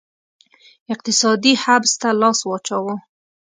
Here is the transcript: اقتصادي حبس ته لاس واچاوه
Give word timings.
اقتصادي 0.93 1.53
حبس 1.63 1.93
ته 2.01 2.09
لاس 2.21 2.39
واچاوه 2.49 2.95